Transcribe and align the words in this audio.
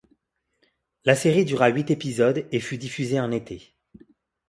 La 1.05 1.13
série 1.15 1.45
dura 1.45 1.67
huit 1.67 1.91
épisodes 1.91 2.47
et 2.51 2.59
fut 2.59 2.79
diffusée 2.79 3.19
un 3.19 3.29
été. 3.29 3.75